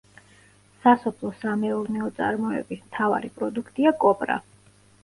[0.85, 4.43] სასოფლო სამეურნეო წარმოების მთავარი პროდუქტია კოპრა.